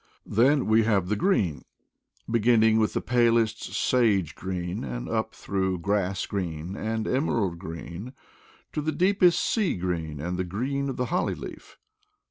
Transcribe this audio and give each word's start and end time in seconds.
Then 0.25 0.65
we 0.65 0.81
have 0.81 1.09
the 1.09 1.15
green, 1.15 1.61
be 2.27 2.39
ginning 2.39 2.79
with 2.79 2.93
the 2.93 3.01
palest 3.01 3.61
sage 3.75 4.33
green, 4.33 4.83
and 4.83 5.07
up 5.07 5.35
through 5.35 5.77
grass 5.77 6.25
green 6.25 6.75
and 6.75 7.07
emerald 7.07 7.59
green, 7.59 8.13
to 8.73 8.81
the 8.81 8.91
deepest 8.91 9.39
sea 9.39 9.75
green 9.75 10.19
and 10.19 10.37
the 10.37 10.43
green 10.43 10.89
of 10.89 10.97
the 10.97 11.05
holly 11.13 11.35
leaf. 11.35 11.77